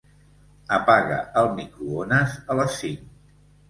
[0.77, 3.09] Apaga el microones a les cinc.